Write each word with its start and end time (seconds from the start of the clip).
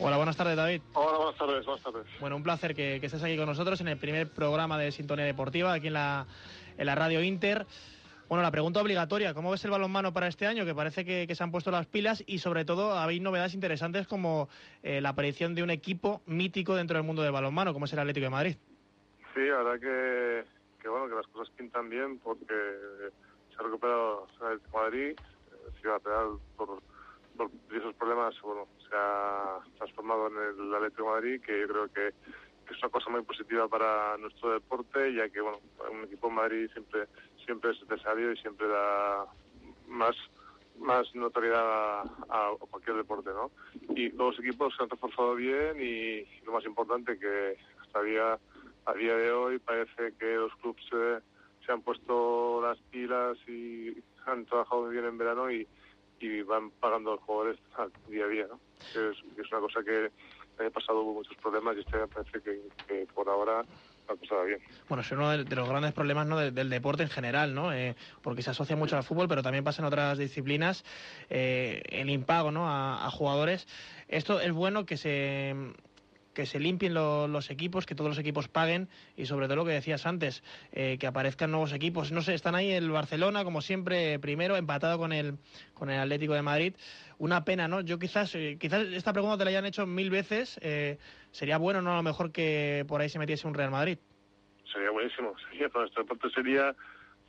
Hola, 0.00 0.16
buenas 0.16 0.36
tardes, 0.36 0.56
David. 0.56 0.82
Hola, 0.94 1.18
buenas 1.18 1.36
tardes, 1.36 1.64
buenas 1.64 1.82
tardes. 1.84 2.06
Bueno, 2.20 2.36
un 2.36 2.42
placer 2.42 2.74
que, 2.74 2.98
que 3.00 3.06
estés 3.06 3.22
aquí 3.22 3.36
con 3.36 3.46
nosotros 3.46 3.80
en 3.80 3.88
el 3.88 3.96
primer 3.96 4.28
programa 4.28 4.76
de 4.78 4.92
Sintonía 4.92 5.24
Deportiva, 5.24 5.72
aquí 5.72 5.86
en 5.86 5.94
la, 5.94 6.26
en 6.76 6.86
la 6.86 6.94
Radio 6.94 7.22
Inter. 7.22 7.66
Bueno, 8.28 8.42
la 8.42 8.50
pregunta 8.50 8.80
obligatoria, 8.80 9.34
¿cómo 9.34 9.50
ves 9.50 9.64
el 9.64 9.70
balonmano 9.70 10.12
para 10.12 10.26
este 10.26 10.46
año? 10.46 10.64
Que 10.64 10.74
parece 10.74 11.04
que, 11.04 11.26
que 11.26 11.34
se 11.34 11.44
han 11.44 11.50
puesto 11.50 11.70
las 11.70 11.86
pilas 11.86 12.24
y 12.26 12.38
sobre 12.38 12.64
todo 12.64 12.92
habéis 12.98 13.20
novedades 13.20 13.54
interesantes 13.54 14.06
como 14.06 14.48
eh, 14.82 15.00
la 15.00 15.10
aparición 15.10 15.54
de 15.54 15.62
un 15.62 15.70
equipo 15.70 16.22
mítico 16.26 16.74
dentro 16.74 16.96
del 16.96 17.06
mundo 17.06 17.22
del 17.22 17.32
balonmano, 17.32 17.72
como 17.72 17.84
es 17.84 17.92
el 17.92 17.98
Atlético 17.98 18.24
de 18.24 18.30
Madrid. 18.30 18.56
Sí, 19.34 19.40
la 19.40 19.62
verdad 19.62 19.80
que, 19.80 20.44
que 20.82 20.88
bueno, 20.88 21.08
que 21.08 21.14
las 21.14 21.26
cosas 21.28 21.52
pintan 21.54 21.88
bien 21.90 22.18
porque 22.18 22.54
se 23.50 23.60
ha 23.60 23.62
recuperado 23.62 24.26
el 24.40 24.46
Atlético 24.46 24.78
de 24.78 24.84
Madrid, 24.84 25.10
eh, 25.10 25.70
Ciudad 25.80 26.00
Real 26.04 26.38
por, 26.56 26.82
por 27.36 27.50
diversos 27.68 27.94
problemas, 27.94 28.40
bueno, 28.42 28.66
se 28.88 28.94
ha 28.96 29.58
transformado 29.76 30.28
en 30.28 30.66
el 30.66 30.74
Atlético 30.74 31.04
de 31.04 31.10
Madrid, 31.10 31.40
que 31.40 31.60
yo 31.60 31.68
creo 31.68 31.92
que, 31.92 32.08
es 32.08 32.78
una 32.82 32.88
cosa 32.88 33.10
muy 33.10 33.22
positiva 33.22 33.68
para 33.68 34.16
nuestro 34.16 34.52
deporte, 34.52 35.12
ya 35.12 35.28
que 35.28 35.40
bueno, 35.40 35.58
un 35.92 36.04
equipo 36.04 36.28
en 36.28 36.34
Madrid 36.34 36.70
siempre 36.72 37.06
siempre 37.44 37.72
es 37.72 37.82
necesario 37.82 38.32
y 38.32 38.36
siempre 38.38 38.66
da 38.66 39.26
más 39.86 40.16
más 40.78 41.14
notoriedad 41.14 42.02
a, 42.28 42.50
cualquier 42.70 42.96
deporte, 42.96 43.30
¿no? 43.30 43.50
Y 43.94 44.10
todos 44.10 44.36
los 44.36 44.44
equipos 44.44 44.74
se 44.76 44.82
han 44.82 44.90
reforzado 44.90 45.34
bien 45.34 45.80
y 45.80 46.24
lo 46.44 46.52
más 46.52 46.64
importante 46.64 47.18
que 47.18 47.56
hasta 47.80 48.02
día, 48.02 48.38
a 48.86 48.94
día 48.94 49.14
de 49.14 49.30
hoy 49.30 49.58
parece 49.58 50.14
que 50.18 50.34
los 50.34 50.54
clubes 50.56 50.82
se, 50.90 51.64
se 51.64 51.72
han 51.72 51.82
puesto 51.82 52.60
las 52.62 52.78
pilas 52.90 53.38
y 53.46 53.96
han 54.26 54.46
trabajado 54.46 54.88
bien 54.88 55.04
en 55.04 55.18
verano 55.18 55.50
y, 55.50 55.68
y 56.24 56.42
van 56.42 56.70
pagando 56.70 57.10
a 57.10 57.14
los 57.14 57.24
jugadores 57.24 57.58
al 57.76 57.92
día 58.08 58.24
a 58.24 58.28
día, 58.28 58.46
¿no? 58.48 58.60
Es, 58.90 59.16
es 59.38 59.52
una 59.52 59.60
cosa 59.60 59.82
que 59.82 60.06
el 60.06 60.10
año 60.58 60.70
pasado 60.70 61.02
muchos 61.04 61.36
problemas 61.36 61.76
y 61.76 61.80
este 61.80 61.96
año 61.96 62.08
parece 62.08 62.40
que, 62.40 62.60
que 62.86 63.06
por 63.14 63.28
ahora 63.28 63.64
bien. 64.46 64.60
Bueno, 64.88 65.02
es 65.02 65.10
uno 65.12 65.30
de, 65.30 65.44
de 65.44 65.56
los 65.56 65.68
grandes 65.68 65.92
problemas 65.92 66.26
¿no? 66.26 66.38
del, 66.38 66.54
del 66.54 66.68
deporte 66.70 67.02
en 67.02 67.08
general, 67.08 67.54
¿no? 67.54 67.72
Eh, 67.72 67.94
porque 68.22 68.42
se 68.42 68.50
asocia 68.50 68.76
mucho 68.76 68.96
al 68.96 69.02
fútbol, 69.02 69.28
pero 69.28 69.42
también 69.42 69.64
pasa 69.64 69.82
en 69.82 69.86
otras 69.86 70.18
disciplinas 70.18 70.84
eh, 71.30 71.82
el 71.88 72.10
impago 72.10 72.50
¿no? 72.50 72.68
a, 72.68 73.06
a 73.06 73.10
jugadores. 73.10 73.66
Esto 74.08 74.40
es 74.40 74.52
bueno 74.52 74.84
que 74.84 74.96
se 74.96 75.54
que 76.34 76.44
se 76.46 76.58
limpien 76.60 76.92
lo- 76.92 77.28
los 77.28 77.50
equipos, 77.50 77.86
que 77.86 77.94
todos 77.94 78.10
los 78.10 78.18
equipos 78.18 78.48
paguen 78.48 78.88
y 79.16 79.26
sobre 79.26 79.46
todo 79.46 79.56
lo 79.56 79.64
que 79.64 79.70
decías 79.72 80.04
antes, 80.04 80.42
eh, 80.72 80.98
que 80.98 81.06
aparezcan 81.06 81.50
nuevos 81.50 81.72
equipos. 81.72 82.12
No 82.12 82.20
sé, 82.20 82.34
están 82.34 82.54
ahí 82.54 82.70
el 82.72 82.90
Barcelona, 82.90 83.44
como 83.44 83.62
siempre, 83.62 84.18
primero, 84.18 84.56
empatado 84.56 84.98
con 84.98 85.12
el, 85.12 85.38
con 85.72 85.88
el 85.90 85.98
Atlético 86.00 86.34
de 86.34 86.42
Madrid. 86.42 86.74
Una 87.18 87.44
pena, 87.44 87.68
¿no? 87.68 87.80
Yo 87.80 87.98
quizás, 87.98 88.34
eh, 88.34 88.58
quizás 88.60 88.82
esta 88.88 89.12
pregunta 89.12 89.38
te 89.38 89.44
la 89.44 89.50
hayan 89.50 89.64
hecho 89.66 89.86
mil 89.86 90.10
veces. 90.10 90.58
eh, 90.60 90.98
sería 91.30 91.56
bueno, 91.58 91.80
¿no? 91.82 91.92
A 91.92 91.96
lo 91.96 92.02
mejor 92.02 92.30
que 92.32 92.84
por 92.88 93.00
ahí 93.00 93.08
se 93.08 93.18
metiese 93.18 93.46
un 93.48 93.54
Real 93.54 93.70
Madrid. 93.70 93.98
Sería 94.72 94.90
buenísimo, 94.90 95.34
sería 95.50 95.68
para 95.68 95.82
nuestro 95.82 96.02
deporte 96.02 96.28
sería 96.30 96.74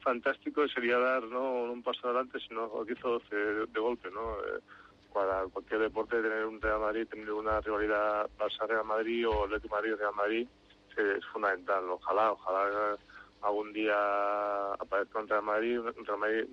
fantástico 0.02 0.64
y 0.66 0.70
sería 0.70 0.98
dar 1.00 1.24
no 1.24 1.64
un 1.64 1.82
paso 1.82 2.08
adelante, 2.08 2.40
sino 2.48 2.68
lo 2.68 2.86
que 2.86 2.94
hizo 2.94 3.20
de, 3.32 3.66
de 3.68 3.80
golpe, 3.80 4.10
¿no? 4.12 4.38
Cualquier 5.52 5.82
deporte 5.82 6.22
tener 6.22 6.46
un 6.46 6.62
Real 6.62 6.80
Madrid, 6.80 7.08
tener 7.08 7.32
una 7.32 7.62
rivalidad 7.62 8.30
Barça-Real 8.38 8.84
Madrid 8.84 9.28
o 9.28 9.46
Atlético 9.46 9.76
Madrid-Real 9.76 10.14
Madrid 10.16 10.48
es 10.98 11.26
fundamental. 11.26 11.84
Ojalá, 11.90 12.32
ojalá 12.32 12.98
algún 13.42 13.74
día 13.74 14.74
aparezca 14.74 15.20
un 15.20 15.28
Real 15.28 15.44
Madrid, 15.44 15.80
un 15.80 16.06
Real 16.06 16.20
Madrid 16.20 16.46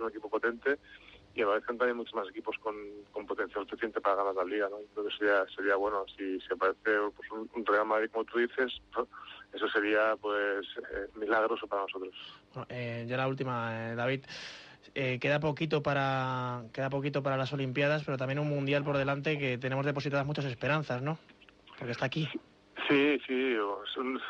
un 0.00 0.08
equipo 0.08 0.28
potente 0.28 0.78
y 1.34 1.42
aparezcan 1.42 1.78
también 1.78 1.96
muchos 1.96 2.14
más 2.14 2.28
equipos 2.28 2.56
con, 2.58 2.74
con 3.12 3.26
potencial 3.26 3.64
suficiente 3.64 4.00
para 4.00 4.16
ganar 4.16 4.34
la 4.34 4.44
liga, 4.44 4.68
¿no? 4.68 4.78
Creo 4.94 5.10
sería, 5.10 5.46
sería 5.54 5.76
bueno 5.76 6.04
si 6.16 6.40
se 6.40 6.54
aparece 6.54 6.98
pues, 7.16 7.30
un, 7.30 7.64
Real 7.64 7.86
Madrid 7.86 8.10
como 8.10 8.24
tú 8.24 8.38
dices, 8.38 8.72
eso 9.52 9.68
sería 9.68 10.16
pues 10.20 10.66
eh, 10.92 11.08
milagroso 11.14 11.66
para 11.66 11.82
nosotros. 11.82 12.14
Eh, 12.68 13.06
ya 13.08 13.16
la 13.16 13.28
última, 13.28 13.92
eh, 13.92 13.94
David. 13.94 14.24
Eh, 14.94 15.18
queda 15.20 15.38
poquito 15.38 15.82
para 15.82 16.64
queda 16.72 16.90
poquito 16.90 17.22
para 17.22 17.36
las 17.36 17.52
Olimpiadas, 17.52 18.02
pero 18.04 18.16
también 18.16 18.38
un 18.38 18.48
mundial 18.48 18.84
por 18.84 18.96
delante 18.96 19.38
que 19.38 19.58
tenemos 19.58 19.86
depositadas 19.86 20.26
muchas 20.26 20.46
esperanzas, 20.46 21.02
¿no? 21.02 21.18
Porque 21.78 21.92
está 21.92 22.06
aquí. 22.06 22.28
Sí, 22.88 23.18
sí, 23.26 23.54
el, 23.54 24.20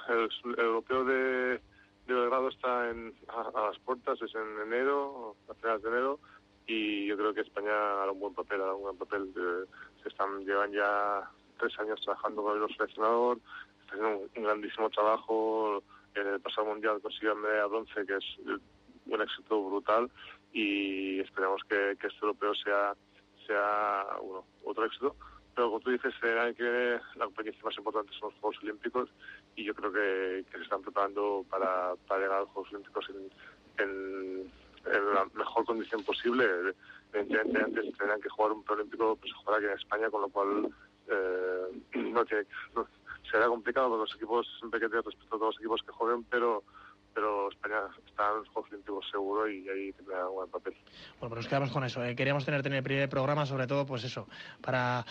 europeo 0.58 1.04
de, 1.04 1.60
de 2.06 2.14
Belgrado 2.14 2.48
está 2.48 2.82
a, 2.90 3.66
las 3.68 3.78
puertas, 3.84 4.20
es 4.20 4.34
en 4.34 4.66
enero, 4.66 5.36
a 5.48 5.54
finales 5.54 5.82
de 5.82 5.88
enero, 5.88 6.18
y 6.66 7.06
yo 7.06 7.16
creo 7.16 7.32
que 7.32 7.42
España 7.42 8.02
hará 8.02 8.10
un 8.10 8.20
buen 8.20 8.34
papel, 8.34 8.60
hará 8.60 8.74
un 8.74 8.82
buen 8.82 8.98
papel. 8.98 9.30
eh, 9.36 9.64
se 10.02 10.08
están, 10.08 10.40
llevan 10.44 10.72
ya 10.72 11.30
tres 11.58 11.78
años 11.78 12.00
trabajando 12.02 12.42
con 12.42 12.62
el 12.62 12.76
seleccionador, 12.76 13.38
están 13.80 14.00
haciendo 14.00 14.28
un, 14.34 14.42
grandísimo 14.42 14.90
trabajo, 14.90 15.82
en 16.14 16.26
el 16.26 16.40
pasado 16.40 16.66
mundial 16.66 17.00
consiguieron 17.00 17.40
medalla 17.40 17.66
bronce, 17.66 18.06
que 18.06 18.16
es 18.16 18.60
un 19.08 19.22
éxito 19.22 19.62
brutal, 19.64 20.10
y 20.52 21.20
esperamos 21.20 21.62
que, 21.68 21.92
este 21.92 22.08
europeo 22.22 22.54
sea, 22.54 22.94
sea 23.46 24.06
otro 24.64 24.84
éxito. 24.84 25.16
Pero 25.54 25.68
como 25.68 25.80
tú 25.80 25.90
dices, 25.90 26.14
el 26.22 26.54
que 26.54 27.00
la 27.16 27.24
competición 27.24 27.64
más 27.64 27.76
importante 27.76 28.12
son 28.12 28.30
los 28.30 28.40
Juegos 28.40 28.62
Olímpicos 28.62 29.10
y 29.56 29.64
yo 29.64 29.74
creo 29.74 29.92
que, 29.92 30.44
se 30.52 30.62
están 30.62 30.82
preparando 30.82 31.44
para, 31.50 31.96
para 32.06 32.20
llegar 32.20 32.36
a 32.36 32.40
los 32.42 32.50
Juegos 32.50 32.72
Olímpicos 32.72 33.10
en, 33.10 33.82
en, 33.84 34.52
la 35.14 35.26
mejor 35.34 35.64
condición 35.64 36.04
posible. 36.04 36.44
Evidentemente 37.12 37.64
antes 37.64 37.98
tendrán 37.98 38.20
que 38.20 38.28
jugar 38.28 38.52
un 38.52 38.62
preolímpico, 38.62 39.16
pues 39.16 39.32
jugará 39.32 39.58
aquí 39.58 39.66
en 39.66 39.78
España, 39.78 40.10
con 40.10 40.22
lo 40.22 40.28
cual 40.28 40.68
eh, 41.08 41.82
no 41.96 42.24
tiene, 42.24 42.44
no- 42.76 42.86
será 43.28 43.48
complicado 43.48 43.88
porque 43.88 44.02
los 44.02 44.14
equipos, 44.14 44.46
siempre 44.58 44.78
que 44.80 44.88
tener 44.88 45.04
respeto 45.04 45.36
a 45.36 45.38
todos 45.38 45.54
los 45.54 45.60
equipos 45.60 45.82
que 45.82 45.92
jueguen, 45.92 46.24
pero 46.24 46.62
pero 47.18 47.48
España 47.50 47.80
está 48.06 48.28
en 48.30 48.84
los 48.94 49.10
seguro 49.10 49.48
y 49.50 49.68
ahí 49.68 49.92
tendrá 49.92 50.28
un 50.28 50.36
buen 50.36 50.50
papel. 50.50 50.74
Bueno, 51.18 51.30
pues 51.34 51.38
nos 51.38 51.48
quedamos 51.48 51.70
con 51.72 51.82
eso. 51.82 52.04
eh. 52.04 52.14
Queríamos 52.14 52.44
tenerte 52.44 52.68
en 52.68 52.74
el 52.74 52.82
primer 52.84 53.08
programa, 53.08 53.44
sobre 53.44 53.66
todo, 53.66 53.84
pues 53.86 54.04
eso, 54.04 54.28
para 54.60 55.04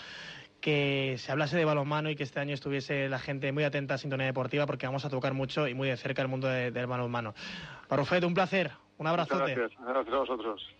que 0.62 1.16
se 1.18 1.31
hablase 1.34 1.57
de 1.57 1.66
balonmano 1.66 2.09
y 2.09 2.16
que 2.16 2.23
este 2.23 2.40
año 2.40 2.53
estuviese 2.53 3.09
la 3.09 3.19
gente 3.19 3.51
muy 3.51 3.66
atenta 3.66 3.95
a 3.95 3.97
Sintonía 3.97 4.25
Deportiva, 4.28 4.66
porque 4.66 4.85
vamos 4.85 5.03
a 5.03 5.09
tocar 5.09 5.34
mucho 5.34 5.68
y 5.68 5.73
muy 5.73 5.90
de 5.90 5.97
cerca 5.97 6.22
el 6.22 6.29
mundo 6.29 6.47
de- 6.47 6.72
del 6.72 6.88
balonmano. 6.88 7.34
Barrufet, 7.90 8.24
un 8.24 8.34
placer. 8.34 8.72
Un 8.97 9.06
Muchas 9.06 9.29
abrazote. 9.29 9.53
gracias, 9.53 9.79
gracias 9.85 10.16
a 10.16 10.18
vosotros. 10.19 10.75